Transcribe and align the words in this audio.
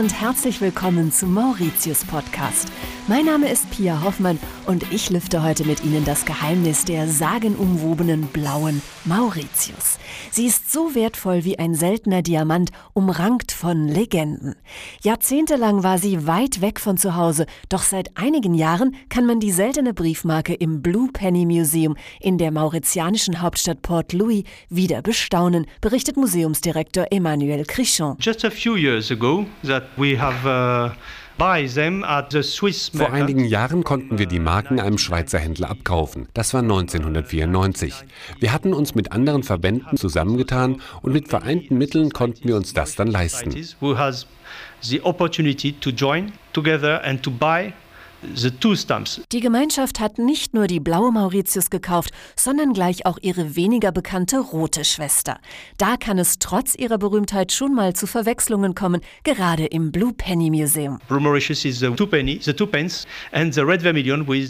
und 0.00 0.18
herzlich 0.18 0.62
willkommen 0.62 1.12
zum 1.12 1.34
Mauritius 1.34 2.06
Podcast. 2.06 2.72
Mein 3.06 3.26
Name 3.26 3.50
ist 3.50 3.70
Pia 3.70 4.02
Hoffmann 4.02 4.38
und 4.66 4.90
ich 4.92 5.10
lüfte 5.10 5.42
heute 5.42 5.66
mit 5.66 5.84
Ihnen 5.84 6.06
das 6.06 6.24
Geheimnis 6.24 6.86
der 6.86 7.06
sagenumwobenen 7.06 8.28
blauen 8.28 8.80
Mauritius. 9.04 9.98
Sie 10.30 10.46
ist 10.46 10.72
so 10.72 10.94
wertvoll 10.94 11.44
wie 11.44 11.58
ein 11.58 11.74
seltener 11.74 12.22
Diamant, 12.22 12.70
umrankt 12.94 13.52
von 13.52 13.88
Legenden. 13.88 14.54
Jahrzehntelang 15.02 15.82
war 15.82 15.98
sie 15.98 16.26
weit 16.26 16.62
weg 16.62 16.80
von 16.80 16.96
zu 16.96 17.14
Hause, 17.16 17.44
doch 17.68 17.82
seit 17.82 18.16
einigen 18.16 18.54
Jahren 18.54 18.94
kann 19.10 19.26
man 19.26 19.38
die 19.38 19.52
seltene 19.52 19.92
Briefmarke 19.92 20.54
im 20.54 20.80
Blue 20.80 21.10
Penny 21.12 21.44
Museum 21.44 21.96
in 22.20 22.38
der 22.38 22.52
mauritianischen 22.52 23.42
Hauptstadt 23.42 23.82
Port 23.82 24.14
Louis 24.14 24.44
wieder 24.70 25.02
bestaunen, 25.02 25.66
berichtet 25.82 26.16
Museumsdirektor 26.16 27.06
Emmanuel 27.10 27.66
Crichon. 27.66 28.16
Just 28.18 28.46
a 28.46 28.50
few 28.50 28.76
years 28.76 29.10
ago 29.10 29.44
that 29.62 29.89
vor 32.98 33.12
einigen 33.12 33.46
Jahren 33.46 33.82
konnten 33.82 34.18
wir 34.18 34.26
die 34.26 34.40
Marken 34.40 34.78
einem 34.78 34.98
Schweizer 34.98 35.38
Händler 35.38 35.70
abkaufen. 35.70 36.28
Das 36.34 36.52
war 36.52 36.60
1994. 36.60 37.94
Wir 38.38 38.52
hatten 38.52 38.74
uns 38.74 38.94
mit 38.94 39.12
anderen 39.12 39.42
Verbänden 39.42 39.96
zusammengetan 39.96 40.82
und 41.00 41.12
mit 41.12 41.28
vereinten 41.28 41.78
Mitteln 41.78 42.10
konnten 42.10 42.46
wir 42.46 42.56
uns 42.56 42.74
das 42.74 42.94
dann 42.94 43.08
leisten. 43.08 43.54
Die 49.32 49.40
Gemeinschaft 49.40 49.98
hat 49.98 50.18
nicht 50.18 50.52
nur 50.52 50.66
die 50.66 50.80
blaue 50.80 51.10
Mauritius 51.10 51.70
gekauft, 51.70 52.10
sondern 52.36 52.74
gleich 52.74 53.06
auch 53.06 53.18
ihre 53.22 53.56
weniger 53.56 53.92
bekannte 53.92 54.38
rote 54.40 54.84
Schwester. 54.84 55.38
Da 55.78 55.96
kann 55.96 56.18
es 56.18 56.38
trotz 56.38 56.74
ihrer 56.74 56.98
Berühmtheit 56.98 57.50
schon 57.50 57.74
mal 57.74 57.94
zu 57.94 58.06
Verwechslungen 58.06 58.74
kommen, 58.74 59.00
gerade 59.24 59.64
im 59.64 59.90
Blue 59.90 60.12
Penny 60.12 60.50
Museum. 60.50 60.98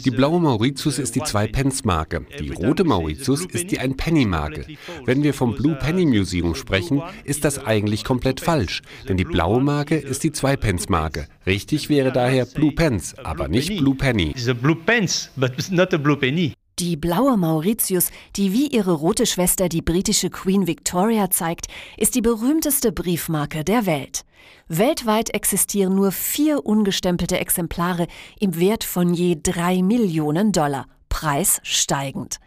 Die 0.03 0.11
blaue 0.11 0.41
Mauritius 0.41 0.99
ist 0.99 1.15
die 1.15 1.23
Zwei-Pence-Marke. 1.23 2.25
Die 2.39 2.49
rote 2.49 2.83
Mauritius 2.83 3.45
ist 3.45 3.71
die 3.71 3.79
Ein-Penny-Marke. 3.79 4.65
Wenn 5.05 5.23
wir 5.23 5.33
vom 5.33 5.55
Blue 5.55 5.75
Penny 5.75 6.05
Museum 6.05 6.55
sprechen, 6.55 7.01
ist 7.23 7.45
das 7.45 7.65
eigentlich 7.65 8.03
komplett 8.03 8.41
falsch, 8.41 8.81
denn 9.07 9.15
die 9.15 9.23
blaue 9.23 9.61
Marke 9.61 9.95
ist 9.95 10.23
die 10.23 10.33
Zwei-Pence-Marke. 10.33 11.27
Richtig 11.45 11.89
wäre 11.89 12.11
daher 12.11 12.45
Blue 12.45 12.71
Pence, 12.71 13.15
aber 13.23 13.47
nicht 13.47 13.60
nicht 13.69 13.81
Blue 13.81 13.95
Penny. 13.95 14.33
Blue 14.61 14.75
Pence, 14.75 15.29
but 15.35 15.71
not 15.71 15.93
a 15.93 15.97
Blue 15.97 16.17
Penny. 16.17 16.53
Die 16.79 16.95
blaue 16.95 17.37
Mauritius, 17.37 18.09
die 18.35 18.53
wie 18.53 18.67
ihre 18.67 18.93
rote 18.93 19.25
Schwester 19.25 19.69
die 19.69 19.81
britische 19.81 20.29
Queen 20.29 20.65
Victoria 20.65 21.29
zeigt, 21.29 21.67
ist 21.97 22.15
die 22.15 22.21
berühmteste 22.21 22.91
Briefmarke 22.91 23.63
der 23.63 23.85
Welt. 23.85 24.23
Weltweit 24.67 25.33
existieren 25.33 25.93
nur 25.93 26.11
vier 26.11 26.65
ungestempelte 26.65 27.37
Exemplare 27.39 28.07
im 28.39 28.57
Wert 28.59 28.83
von 28.83 29.13
je 29.13 29.37
drei 29.41 29.83
Millionen 29.83 30.51
Dollar. 30.51 30.87
Preis 31.21 31.61
steigend. 31.61 32.37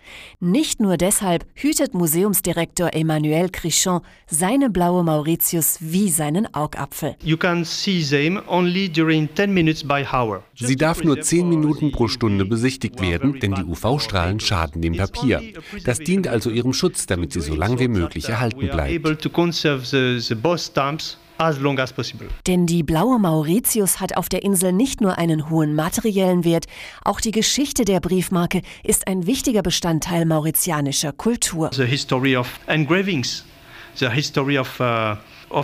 Nicht 0.41 0.81
nur 0.81 0.97
deshalb 0.97 1.47
hütet 1.55 1.95
Museumsdirektor 1.95 2.93
Emmanuel 2.93 3.49
Crichon 3.49 4.01
seine 4.27 4.69
blaue 4.69 5.05
Mauritius 5.05 5.77
wie 5.79 6.11
seinen 6.11 6.53
Augapfel. 6.53 7.15
Sie 10.57 10.77
darf 10.77 11.05
nur 11.05 11.21
zehn 11.21 11.49
Minuten 11.49 11.93
pro 11.93 12.09
Stunde 12.09 12.45
besichtigt 12.45 13.01
werden, 13.01 13.39
denn 13.39 13.55
die 13.55 13.63
UV-Strahlen 13.63 14.41
schaden 14.41 14.83
dem 14.83 14.97
Papier. 14.97 15.41
Das 15.85 16.01
dient 16.01 16.27
also 16.27 16.51
ihrem 16.51 16.73
Schutz, 16.73 17.07
damit 17.07 17.33
sie 17.33 17.43
so 17.43 17.55
lange 17.55 17.79
wie 17.79 17.87
möglich 17.87 18.29
erhalten 18.29 18.67
bleibt 18.67 19.25
as 21.45 21.59
long 21.59 21.79
as 21.79 21.93
possible. 21.93 22.27
Denn 22.47 22.67
die 22.67 22.83
blaue 22.83 23.19
Mauritius 23.19 24.01
hat 24.01 24.17
auf 24.17 24.29
der 24.29 24.43
Insel 24.43 24.73
nicht 24.73 25.01
nur 25.01 25.19
einen 25.19 25.51
hohen 25.51 25.75
materiellen 25.75 26.45
Wert, 26.45 26.67
auch 27.05 27.21
die 27.21 27.31
Geschichte 27.31 27.85
der 27.85 28.01
Briefmarke 28.01 28.63
ist 28.83 29.07
ein 29.07 29.27
wichtiger 29.27 29.63
Bestandteil 29.63 30.25
mauritianischer 30.25 31.13
Kultur. 31.13 31.71
The 31.73 31.85
history 31.85 32.37
of 32.37 32.49
engravings, 32.67 33.45
the 33.95 34.09
history 34.11 34.59
of 34.59 34.81
uh 34.81 35.17
uh, 35.55 35.63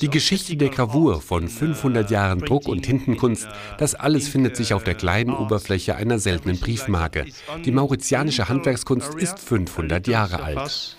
die 0.00 0.10
Geschichte 0.10 0.56
der 0.56 0.68
Gravur 0.68 1.20
von 1.20 1.48
500 1.48 2.10
Jahren 2.10 2.40
Druck- 2.40 2.68
und 2.68 2.82
Tintenkunst, 2.82 3.46
das 3.78 3.94
alles 3.94 4.28
findet 4.28 4.56
sich 4.56 4.74
auf 4.74 4.84
der 4.84 4.94
kleinen 4.94 5.32
Oberfläche 5.32 5.96
einer 5.96 6.18
seltenen 6.18 6.58
Briefmarke. 6.58 7.26
Die 7.64 7.72
mauritianische 7.72 8.48
Handwerkskunst 8.48 9.14
ist 9.14 9.38
500 9.38 10.06
Jahre 10.08 10.42
alt. 10.42 10.96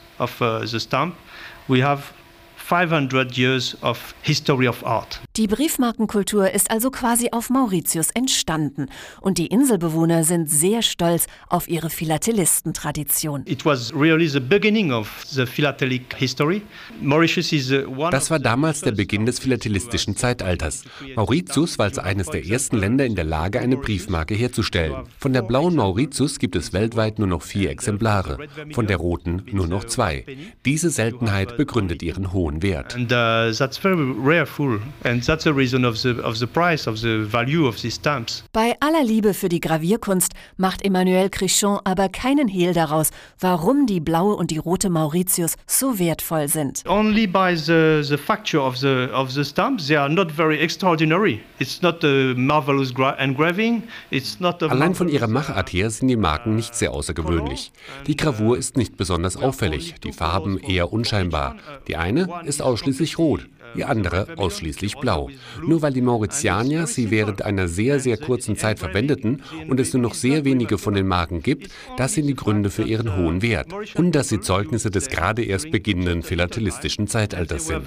500 2.68 3.38
years 3.38 3.78
of 3.84 4.16
history 4.24 4.68
of 4.68 4.84
art. 4.84 5.22
Die 5.38 5.46
Briefmarkenkultur 5.46 6.50
ist 6.52 6.72
also 6.72 6.90
quasi 6.90 7.30
auf 7.32 7.52
Mauritius 7.52 8.10
entstanden 8.12 8.88
und 9.22 9.38
die 9.38 9.48
Inselbewohner 9.48 10.24
sind 10.24 10.50
sehr 10.50 10.82
stolz 10.82 11.28
auf 11.48 11.68
ihre 11.68 11.92
Philatelistentradition. 11.92 13.44
It 13.46 13.66
was 13.66 13.94
really 13.94 14.28
the 14.28 14.40
beginning 14.40 14.92
of 14.92 15.24
the 15.28 15.46
philatelic 15.46 16.16
history. 16.16 16.64
Mauritius 17.02 17.52
is 17.52 17.72
uh, 17.72 18.10
Das 18.10 18.32
war 18.32 18.40
damals 18.40 18.82
der 18.82 18.94
Beginn 18.94 19.28
des 19.28 19.38
philatelistischen 19.38 20.16
Zeitalters. 20.16 20.86
Mauritius 21.16 21.78
war 21.78 21.86
als 21.86 22.00
eines 22.00 22.28
der 22.28 22.48
ersten 22.48 22.78
Länder 22.78 23.06
in 23.06 23.16
der 23.16 23.26
Lage, 23.26 23.60
eine 23.60 23.78
Briefmarke 23.78 24.34
herzustellen. 24.34 25.04
Von 25.20 25.34
der 25.34 25.44
blauen 25.44 25.76
Mauritius 25.76 26.40
gibt 26.40 26.56
es 26.56 26.74
weltweit 26.74 27.20
nur 27.20 27.28
noch 27.28 27.44
vier 27.44 27.70
Exemplare, 27.70 28.48
von 28.74 28.88
der 28.88 28.98
roten 28.98 29.44
nur 29.52 29.68
noch 29.68 29.84
zwei. 29.84 30.26
Diese 30.66 30.90
Seltenheit 30.90 31.58
begründet 31.58 32.02
ihren 32.02 32.34
hohen 32.34 32.55
hohen 32.56 32.62
Wert. 32.62 32.96
And 32.96 33.12
uh, 33.12 33.52
that's 33.58 33.78
very 33.78 34.14
rareful 34.18 34.80
and 35.04 35.24
that's 35.24 35.44
the 35.44 35.54
reason 35.54 35.86
of 35.86 36.02
the 36.02 36.22
of 36.24 36.40
the 36.40 36.48
price 36.48 36.88
of 36.88 37.02
the 37.02 37.26
value 37.26 37.68
of 37.68 37.82
these 37.82 37.96
stamps. 37.96 38.44
Bei 38.54 38.76
aller 38.80 39.04
Liebe 39.04 39.34
für 39.34 39.50
die 39.50 39.60
Gravierkunst 39.60 40.34
macht 40.58 40.84
Emmanuel 40.84 41.30
Crichon 41.30 41.80
aber 41.84 42.10
keinen 42.10 42.48
Hehl 42.48 42.74
daraus, 42.74 43.12
warum 43.40 43.86
die 43.86 44.00
blaue 44.00 44.36
und 44.36 44.52
die 44.52 44.58
rote 44.58 44.90
Mauritius 44.90 45.56
so 45.68 46.00
wertvoll 46.00 46.48
sind. 46.48 46.84
Only 46.88 47.28
by 47.28 47.56
the 47.56 48.04
the 48.04 48.18
facture 48.18 48.62
of 48.62 48.78
the 48.78 49.08
of 49.14 49.32
the 49.32 49.44
stamps 49.44 49.88
they 49.88 49.98
are 49.98 50.10
not 50.10 50.32
very 50.32 50.60
extraordinary. 50.60 51.42
It's 51.60 51.82
not 51.82 52.04
a 52.04 52.34
marvelous 52.36 52.94
engraving. 53.20 53.84
It's 54.12 54.40
not 54.40 54.62
a 54.64 54.68
Allein 54.68 54.96
von 54.96 55.10
ihrer 55.10 55.28
Machart 55.28 55.72
her 55.74 55.90
sind 55.90 56.08
die 56.08 56.16
Marken 56.16 56.56
nicht 56.56 56.76
sehr 56.76 56.92
außergewöhnlich. 56.92 57.72
Die 58.08 58.16
Gravur 58.16 58.58
ist 58.58 58.78
nicht 58.78 58.98
besonders 58.98 59.38
auffällig, 59.38 59.96
die 60.04 60.12
Farben 60.12 60.58
eher 60.58 60.92
unscheinbar. 60.92 61.56
Die 61.88 61.96
eine 61.96 62.28
ist 62.46 62.62
ausschließlich 62.62 63.18
rot, 63.18 63.48
die 63.76 63.84
andere 63.84 64.38
ausschließlich 64.38 64.96
blau. 64.98 65.30
Nur 65.66 65.82
weil 65.82 65.94
die 65.94 66.02
Mauritianier 66.02 66.88
sie 66.88 67.12
während 67.12 67.44
einer 67.44 67.68
sehr, 67.68 68.00
sehr 68.00 68.18
kurzen 68.18 68.56
Zeit 68.56 68.80
verwendeten 68.80 69.42
und 69.68 69.80
es 69.80 69.94
nur 69.94 70.02
noch 70.02 70.14
sehr 70.14 70.46
wenige 70.46 70.78
von 70.78 70.94
den 70.94 71.08
Marken 71.08 71.42
gibt, 71.42 71.70
das 71.98 72.14
sind 72.14 72.28
die 72.28 72.36
Gründe 72.36 72.70
für 72.70 72.84
ihren 72.84 73.16
hohen 73.16 73.42
Wert. 73.42 73.68
Und 73.96 74.14
dass 74.14 74.30
sie 74.30 74.40
Zeugnisse 74.40 74.92
des 74.92 75.10
gerade 75.10 75.44
erst 75.44 75.72
beginnenden 75.72 76.24
philatelistischen 76.24 77.08
Zeitalters 77.08 77.68
sind. 77.68 77.86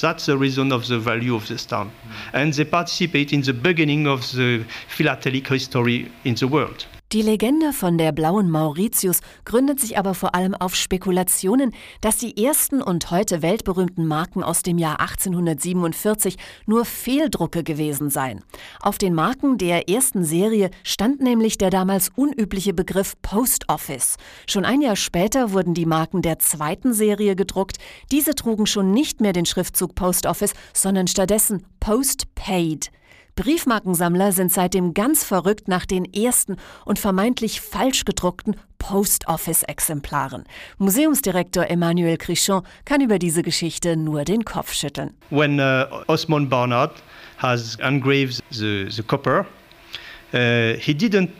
That's 0.00 0.24
the 0.24 0.36
reason 0.36 0.72
of 0.72 0.86
the 0.86 0.98
value 1.00 1.34
of 1.34 1.46
the 1.48 1.58
stamp. 1.58 1.90
And 2.32 2.54
they 2.54 2.64
participate 2.64 3.32
in 3.32 3.42
the 3.42 3.52
beginning 3.52 4.06
of 4.06 4.24
the 4.24 4.64
philatelic 4.88 5.48
history 5.48 6.10
in 6.24 6.36
the 6.36 6.46
world. 6.46 6.86
Die 7.12 7.22
Legende 7.22 7.72
von 7.72 7.98
der 7.98 8.12
blauen 8.12 8.52
Mauritius 8.52 9.18
gründet 9.44 9.80
sich 9.80 9.98
aber 9.98 10.14
vor 10.14 10.36
allem 10.36 10.54
auf 10.54 10.76
Spekulationen, 10.76 11.74
dass 12.00 12.18
die 12.18 12.40
ersten 12.40 12.80
und 12.80 13.10
heute 13.10 13.42
weltberühmten 13.42 14.06
Marken 14.06 14.44
aus 14.44 14.62
dem 14.62 14.78
Jahr 14.78 15.00
1847 15.00 16.36
nur 16.66 16.84
Fehldrucke 16.84 17.64
gewesen 17.64 18.10
seien. 18.10 18.44
Auf 18.80 18.96
den 18.96 19.12
Marken 19.12 19.58
der 19.58 19.88
ersten 19.88 20.22
Serie 20.22 20.70
stand 20.84 21.20
nämlich 21.20 21.58
der 21.58 21.70
damals 21.70 22.10
unübliche 22.14 22.74
Begriff 22.74 23.20
Post 23.22 23.68
Office. 23.68 24.16
Schon 24.48 24.64
ein 24.64 24.80
Jahr 24.80 24.94
später 24.94 25.50
wurden 25.50 25.74
die 25.74 25.86
Marken 25.86 26.22
der 26.22 26.38
zweiten 26.38 26.92
Serie 26.92 27.34
gedruckt. 27.34 27.78
Diese 28.12 28.36
trugen 28.36 28.66
schon 28.66 28.92
nicht 28.92 29.20
mehr 29.20 29.32
den 29.32 29.46
Schriftzug 29.46 29.96
Post 29.96 30.26
Office, 30.26 30.52
sondern 30.72 31.08
stattdessen 31.08 31.66
Post 31.80 32.32
Paid. 32.36 32.92
Briefmarkensammler 33.40 34.32
sind 34.32 34.52
seitdem 34.52 34.94
ganz 34.94 35.24
verrückt 35.24 35.66
nach 35.66 35.86
den 35.86 36.04
ersten 36.04 36.56
und 36.84 36.98
vermeintlich 36.98 37.60
falsch 37.60 38.04
gedruckten 38.04 38.56
Post-Office-Exemplaren. 38.78 40.44
Museumsdirektor 40.78 41.66
Emmanuel 41.68 42.16
Crichon 42.16 42.62
kann 42.84 43.00
über 43.00 43.18
diese 43.18 43.42
Geschichte 43.42 43.96
nur 43.96 44.24
den 44.24 44.44
Kopf 44.44 44.72
schütteln. 44.72 45.14
When 45.30 45.58
uh, 45.58 45.84
Osmond 46.06 46.50
Barnard 46.50 46.92
has 47.38 47.76
engraved 47.76 48.42
the, 48.50 48.86
the 48.90 49.02
copper, 49.02 49.46
uh, 50.32 50.74
he 50.78 50.92
didn't 50.92 51.30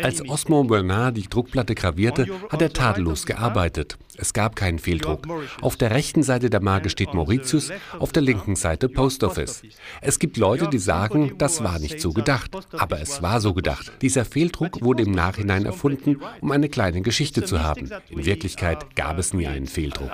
als 0.00 0.28
Osmo 0.28 0.64
Bernard 0.64 1.16
die 1.16 1.28
Druckplatte 1.28 1.74
gravierte, 1.74 2.26
hat 2.50 2.62
er 2.62 2.72
tadellos 2.72 3.26
gearbeitet. 3.26 3.98
Es 4.16 4.32
gab 4.32 4.54
keinen 4.54 4.78
Fehldruck. 4.78 5.26
Auf 5.60 5.76
der 5.76 5.90
rechten 5.90 6.22
Seite 6.22 6.50
der 6.50 6.62
Marke 6.62 6.90
steht 6.90 7.14
Mauritius, 7.14 7.70
auf 7.98 8.12
der 8.12 8.22
linken 8.22 8.56
Seite 8.56 8.88
Post 8.88 9.24
Office. 9.24 9.62
Es 10.00 10.18
gibt 10.18 10.36
Leute, 10.36 10.68
die 10.68 10.78
sagen, 10.78 11.34
das 11.38 11.64
war 11.64 11.78
nicht 11.78 12.00
so 12.00 12.12
gedacht. 12.12 12.50
Aber 12.72 13.00
es 13.00 13.22
war 13.22 13.40
so 13.40 13.54
gedacht. 13.54 13.92
Dieser 14.02 14.24
Fehldruck 14.24 14.82
wurde 14.82 15.02
im 15.04 15.12
Nachhinein 15.12 15.64
erfunden, 15.64 16.18
um 16.40 16.50
eine 16.52 16.68
kleine 16.68 17.00
Geschichte 17.02 17.44
zu 17.44 17.62
haben. 17.62 17.90
In 18.08 18.24
Wirklichkeit 18.24 18.94
gab 18.94 19.18
es 19.18 19.32
nie 19.32 19.46
einen 19.46 19.66
Fehldruck. 19.66 20.10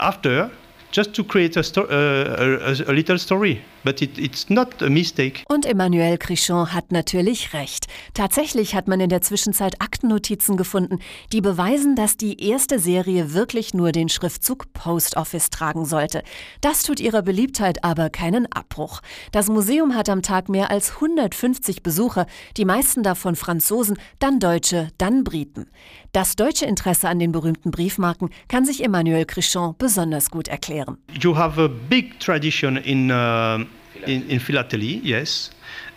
just 0.92 1.12
to 1.14 1.24
create 1.24 1.56
a, 1.56 1.62
sto 1.62 1.82
uh, 1.82 2.58
a, 2.62 2.90
a 2.90 2.92
little 2.92 3.18
story. 3.18 3.60
But 3.86 4.02
it, 4.02 4.18
it's 4.18 4.50
not 4.50 4.82
a 4.82 4.90
mistake. 4.90 5.44
Und 5.48 5.64
Emmanuel 5.64 6.18
Crichon 6.18 6.72
hat 6.72 6.90
natürlich 6.90 7.52
recht. 7.52 7.86
Tatsächlich 8.14 8.74
hat 8.74 8.88
man 8.88 8.98
in 8.98 9.10
der 9.10 9.22
Zwischenzeit 9.22 9.80
Aktennotizen 9.80 10.56
gefunden, 10.56 10.98
die 11.32 11.40
beweisen, 11.40 11.94
dass 11.94 12.16
die 12.16 12.44
erste 12.44 12.80
Serie 12.80 13.32
wirklich 13.32 13.74
nur 13.74 13.92
den 13.92 14.08
Schriftzug 14.08 14.72
Post 14.72 15.16
Office 15.16 15.50
tragen 15.50 15.84
sollte. 15.84 16.24
Das 16.60 16.82
tut 16.82 16.98
ihrer 16.98 17.22
Beliebtheit 17.22 17.84
aber 17.84 18.10
keinen 18.10 18.50
Abbruch. 18.50 19.02
Das 19.30 19.46
Museum 19.46 19.94
hat 19.94 20.08
am 20.08 20.22
Tag 20.22 20.48
mehr 20.48 20.72
als 20.72 20.96
150 20.96 21.84
Besucher, 21.84 22.26
die 22.56 22.64
meisten 22.64 23.04
davon 23.04 23.36
Franzosen, 23.36 23.98
dann 24.18 24.40
Deutsche, 24.40 24.88
dann 24.98 25.22
Briten. 25.22 25.70
Das 26.10 26.34
deutsche 26.34 26.66
Interesse 26.66 27.08
an 27.08 27.20
den 27.20 27.30
berühmten 27.30 27.70
Briefmarken 27.70 28.30
kann 28.48 28.64
sich 28.64 28.82
Emmanuel 28.82 29.26
Crichon 29.26 29.76
besonders 29.78 30.30
gut 30.30 30.48
erklären. 30.48 30.98
You 31.20 31.36
have 31.36 31.62
a 31.62 31.68
big 31.68 32.18
tradition 32.18 32.76
in, 32.76 33.12
uh, 33.12 33.64
in, 34.06 34.28
in 34.28 34.40
philately, 34.40 35.00
yes, 35.02 35.50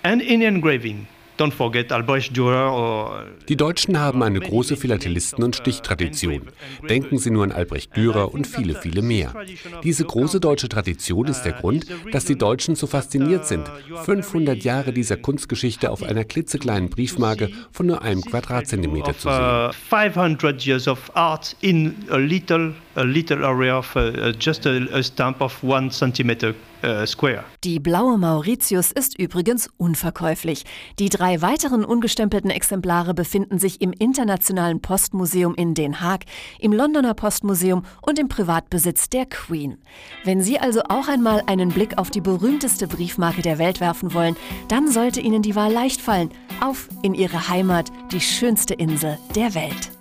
and 0.04 0.22
in 0.22 0.42
engraving. 0.42 1.08
Don't 1.40 1.54
forget 1.54 1.94
Albrecht 1.94 2.36
Dürer 2.36 2.70
or 2.74 3.24
Die 3.48 3.56
Deutschen 3.56 3.98
haben 3.98 4.22
eine 4.24 4.42
große 4.42 4.76
Philatelisten- 4.76 5.42
und 5.42 5.56
Stichtradition. 5.56 6.42
Denken 6.90 7.18
Sie 7.18 7.32
nur 7.32 7.46
an 7.46 7.54
Albrecht 7.54 7.96
Dürer 7.96 8.34
und 8.34 8.46
viele, 8.46 8.76
viele 8.76 9.02
mehr. 9.02 9.34
Diese 9.82 10.04
große 10.04 10.42
deutsche 10.42 10.68
Tradition 10.68 11.28
ist 11.28 11.44
der 11.44 11.54
Grund, 11.54 11.86
dass 12.12 12.26
die 12.26 12.38
Deutschen 12.38 12.76
so 12.76 12.88
fasziniert 12.88 13.48
sind, 13.48 13.72
500 14.04 14.62
Jahre 14.66 14.92
dieser 14.92 15.16
Kunstgeschichte 15.16 15.92
auf 15.92 16.04
einer 16.04 16.26
klitzekleinen 16.26 16.90
Briefmarke 16.90 17.50
von 17.72 17.86
nur 17.86 18.02
einem 18.02 18.22
Quadratzentimeter 18.22 19.18
zu 19.18 19.30
sehen. 19.30 19.72
500 19.90 20.66
years 20.66 20.90
of 20.90 21.10
art 21.14 21.56
in 21.62 21.96
a 22.10 22.18
little, 22.18 22.74
a 22.96 23.04
little 23.04 23.46
area 23.46 23.78
of 23.78 23.96
uh, 23.96 24.34
just 24.38 24.66
a, 24.66 24.88
a 24.92 25.02
stamp 25.02 25.40
of 25.40 25.64
one 25.64 25.90
centimeter 25.90 26.54
uh, 26.84 27.06
square. 27.06 27.44
Die 27.64 27.80
blaue 27.80 28.18
Mauritius 28.18 28.92
ist 28.92 29.18
übrigens 29.18 29.70
unverkäuflich. 29.78 30.66
Die 31.00 31.10
drei 31.10 31.42
weiteren 31.42 31.84
ungestempelten 31.84 32.50
Exemplare 32.50 33.14
befinden 33.14 33.60
sich 33.60 33.82
im 33.82 33.92
Internationalen 33.94 34.82
Postmuseum 34.82 35.56
in 35.56 35.74
Den 35.74 36.02
Haag, 36.02 36.26
im 36.60 36.74
Londoner 36.74 37.14
Postmuseum 37.14 37.84
und 38.02 38.20
im 38.20 38.30
Privatbesitz 38.30 39.10
der 39.10 39.26
Queen. 39.26 39.78
Wenn 40.24 40.42
Sie 40.42 40.60
also 40.60 40.82
auch 40.90 41.08
einmal 41.08 41.44
einen 41.48 41.70
Blick 41.70 41.98
auf 41.98 42.10
die 42.10 42.22
berühmteste 42.22 42.88
Briefmarke 42.88 43.42
der 43.42 43.58
Welt 43.60 43.80
werfen 43.80 44.14
wollen, 44.14 44.36
dann 44.68 44.92
sollte 44.92 45.22
Ihnen 45.22 45.42
die 45.42 45.56
Wahl 45.56 45.72
leicht 45.72 46.02
fallen. 46.02 46.30
Auf 46.62 46.90
in 47.04 47.14
Ihre 47.14 47.50
Heimat, 47.50 47.92
die 48.12 48.22
schönste 48.22 48.74
Insel 48.74 49.18
der 49.36 49.54
Welt. 49.56 49.92